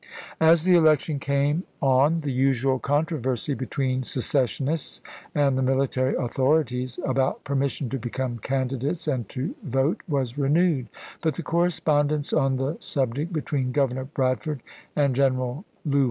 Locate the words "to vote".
9.29-10.01